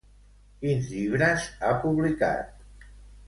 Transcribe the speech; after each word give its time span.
Quins 0.63 0.87
llibres 0.93 1.45
ha 1.67 1.71
publicat? 1.83 2.67